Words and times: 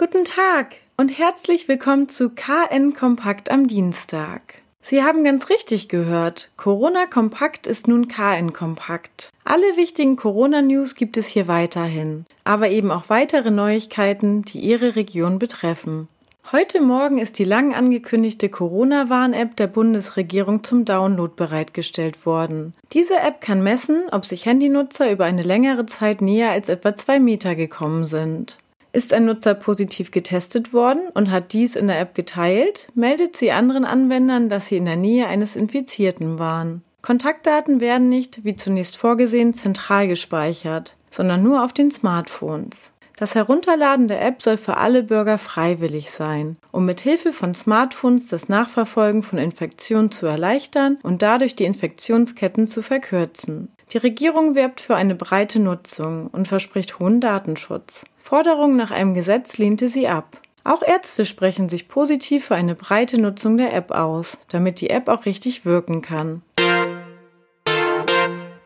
Guten 0.00 0.24
Tag 0.24 0.76
und 0.96 1.18
herzlich 1.18 1.68
willkommen 1.68 2.08
zu 2.08 2.30
KN 2.30 2.94
Kompakt 2.94 3.50
am 3.50 3.66
Dienstag. 3.66 4.62
Sie 4.80 5.02
haben 5.02 5.24
ganz 5.24 5.50
richtig 5.50 5.90
gehört. 5.90 6.50
Corona 6.56 7.04
Kompakt 7.04 7.66
ist 7.66 7.86
nun 7.86 8.08
KN 8.08 8.54
Kompakt. 8.54 9.30
Alle 9.44 9.76
wichtigen 9.76 10.16
Corona-News 10.16 10.94
gibt 10.94 11.18
es 11.18 11.26
hier 11.26 11.48
weiterhin, 11.48 12.24
aber 12.44 12.70
eben 12.70 12.90
auch 12.90 13.10
weitere 13.10 13.50
Neuigkeiten, 13.50 14.40
die 14.40 14.60
Ihre 14.60 14.96
Region 14.96 15.38
betreffen. 15.38 16.08
Heute 16.50 16.80
Morgen 16.80 17.18
ist 17.18 17.38
die 17.38 17.44
lang 17.44 17.74
angekündigte 17.74 18.48
Corona-Warn-App 18.48 19.54
der 19.56 19.66
Bundesregierung 19.66 20.64
zum 20.64 20.86
Download 20.86 21.34
bereitgestellt 21.36 22.24
worden. 22.24 22.72
Diese 22.94 23.18
App 23.18 23.42
kann 23.42 23.62
messen, 23.62 24.04
ob 24.12 24.24
sich 24.24 24.46
Handynutzer 24.46 25.12
über 25.12 25.26
eine 25.26 25.42
längere 25.42 25.84
Zeit 25.84 26.22
näher 26.22 26.52
als 26.52 26.70
etwa 26.70 26.96
zwei 26.96 27.20
Meter 27.20 27.54
gekommen 27.54 28.06
sind. 28.06 28.56
Ist 28.92 29.14
ein 29.14 29.24
Nutzer 29.24 29.54
positiv 29.54 30.10
getestet 30.10 30.72
worden 30.72 31.02
und 31.14 31.30
hat 31.30 31.52
dies 31.52 31.76
in 31.76 31.86
der 31.86 32.00
App 32.00 32.14
geteilt, 32.14 32.88
meldet 32.94 33.36
sie 33.36 33.52
anderen 33.52 33.84
Anwendern, 33.84 34.48
dass 34.48 34.66
sie 34.66 34.76
in 34.76 34.84
der 34.84 34.96
Nähe 34.96 35.28
eines 35.28 35.54
Infizierten 35.54 36.38
waren. 36.40 36.82
Kontaktdaten 37.02 37.80
werden 37.80 38.08
nicht, 38.08 38.44
wie 38.44 38.56
zunächst 38.56 38.96
vorgesehen, 38.96 39.54
zentral 39.54 40.08
gespeichert, 40.08 40.96
sondern 41.10 41.42
nur 41.42 41.64
auf 41.64 41.72
den 41.72 41.90
Smartphones. 41.90 42.92
Das 43.16 43.34
Herunterladen 43.34 44.08
der 44.08 44.24
App 44.24 44.40
soll 44.40 44.56
für 44.56 44.78
alle 44.78 45.02
Bürger 45.02 45.36
freiwillig 45.36 46.10
sein, 46.10 46.56
um 46.72 46.86
mit 46.86 47.00
Hilfe 47.00 47.32
von 47.32 47.52
Smartphones 47.52 48.28
das 48.28 48.48
Nachverfolgen 48.48 49.22
von 49.22 49.38
Infektionen 49.38 50.10
zu 50.10 50.26
erleichtern 50.26 50.98
und 51.02 51.20
dadurch 51.20 51.54
die 51.54 51.64
Infektionsketten 51.64 52.66
zu 52.66 52.82
verkürzen. 52.82 53.68
Die 53.92 53.98
Regierung 53.98 54.54
wirbt 54.54 54.80
für 54.80 54.96
eine 54.96 55.14
breite 55.14 55.60
Nutzung 55.60 56.28
und 56.28 56.48
verspricht 56.48 56.98
hohen 56.98 57.20
Datenschutz. 57.20 58.04
Forderungen 58.30 58.76
nach 58.76 58.92
einem 58.92 59.14
Gesetz 59.14 59.58
lehnte 59.58 59.88
sie 59.88 60.06
ab. 60.06 60.40
Auch 60.62 60.82
Ärzte 60.82 61.24
sprechen 61.24 61.68
sich 61.68 61.88
positiv 61.88 62.44
für 62.44 62.54
eine 62.54 62.76
breite 62.76 63.20
Nutzung 63.20 63.56
der 63.56 63.74
App 63.74 63.90
aus, 63.90 64.38
damit 64.46 64.80
die 64.80 64.88
App 64.88 65.08
auch 65.08 65.26
richtig 65.26 65.64
wirken 65.64 66.00
kann. 66.00 66.42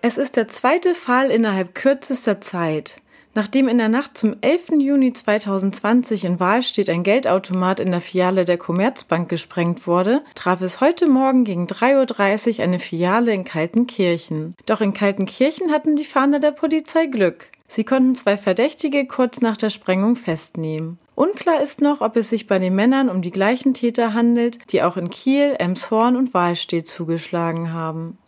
Es 0.02 0.18
ist 0.18 0.36
der 0.36 0.48
zweite 0.48 0.92
Fall 0.92 1.30
innerhalb 1.30 1.74
kürzester 1.74 2.42
Zeit. 2.42 3.00
Nachdem 3.32 3.66
in 3.68 3.78
der 3.78 3.88
Nacht 3.88 4.18
zum 4.18 4.36
11. 4.42 4.80
Juni 4.80 5.14
2020 5.14 6.26
in 6.26 6.38
Wahlstedt 6.38 6.90
ein 6.90 7.02
Geldautomat 7.02 7.80
in 7.80 7.90
der 7.90 8.02
Filiale 8.02 8.44
der 8.44 8.58
Commerzbank 8.58 9.30
gesprengt 9.30 9.86
wurde, 9.86 10.22
traf 10.34 10.60
es 10.60 10.82
heute 10.82 11.08
Morgen 11.08 11.44
gegen 11.44 11.66
3.30 11.66 12.58
Uhr 12.58 12.64
eine 12.64 12.78
Filiale 12.80 13.32
in 13.32 13.44
Kaltenkirchen. 13.44 14.56
Doch 14.66 14.82
in 14.82 14.92
Kaltenkirchen 14.92 15.72
hatten 15.72 15.96
die 15.96 16.04
Fahnder 16.04 16.38
der 16.38 16.50
Polizei 16.50 17.06
Glück. 17.06 17.46
Sie 17.68 17.84
konnten 17.84 18.14
zwei 18.14 18.36
Verdächtige 18.36 19.06
kurz 19.06 19.40
nach 19.40 19.56
der 19.56 19.70
Sprengung 19.70 20.16
festnehmen. 20.16 20.98
Unklar 21.14 21.60
ist 21.60 21.80
noch, 21.80 22.00
ob 22.00 22.16
es 22.16 22.30
sich 22.30 22.46
bei 22.46 22.58
den 22.58 22.74
Männern 22.74 23.08
um 23.08 23.22
die 23.22 23.30
gleichen 23.30 23.74
Täter 23.74 24.14
handelt, 24.14 24.58
die 24.72 24.82
auch 24.82 24.96
in 24.96 25.10
Kiel, 25.10 25.54
Emshorn 25.58 26.16
und 26.16 26.34
Wahlstedt 26.34 26.86
zugeschlagen 26.86 27.72
haben. 27.72 28.18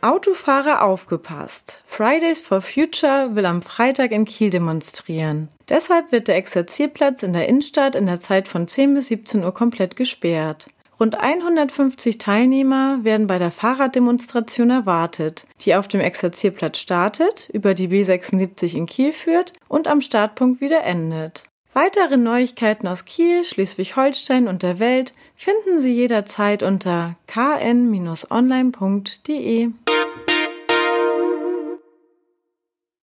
Autofahrer 0.00 0.82
aufgepasst. 0.82 1.82
Fridays 1.86 2.40
for 2.40 2.60
Future 2.60 3.34
will 3.34 3.46
am 3.46 3.62
Freitag 3.62 4.12
in 4.12 4.24
Kiel 4.24 4.50
demonstrieren. 4.50 5.48
Deshalb 5.68 6.12
wird 6.12 6.28
der 6.28 6.36
Exerzierplatz 6.36 7.24
in 7.24 7.32
der 7.32 7.48
Innenstadt 7.48 7.96
in 7.96 8.06
der 8.06 8.20
Zeit 8.20 8.46
von 8.46 8.68
10 8.68 8.94
bis 8.94 9.08
17 9.08 9.42
Uhr 9.42 9.52
komplett 9.52 9.96
gesperrt. 9.96 10.68
Rund 11.00 11.20
150 11.20 12.18
Teilnehmer 12.18 13.04
werden 13.04 13.28
bei 13.28 13.38
der 13.38 13.52
Fahrraddemonstration 13.52 14.70
erwartet, 14.70 15.46
die 15.60 15.76
auf 15.76 15.86
dem 15.86 16.00
Exerzierplatz 16.00 16.78
startet, 16.78 17.48
über 17.52 17.74
die 17.74 17.86
B76 17.88 18.74
in 18.74 18.86
Kiel 18.86 19.12
führt 19.12 19.52
und 19.68 19.86
am 19.86 20.00
Startpunkt 20.00 20.60
wieder 20.60 20.82
endet. 20.82 21.44
Weitere 21.72 22.16
Neuigkeiten 22.16 22.88
aus 22.88 23.04
Kiel, 23.04 23.44
Schleswig-Holstein 23.44 24.48
und 24.48 24.64
der 24.64 24.80
Welt 24.80 25.12
finden 25.36 25.78
Sie 25.78 25.92
jederzeit 25.94 26.64
unter 26.64 27.14
kn-online.de. 27.28 28.28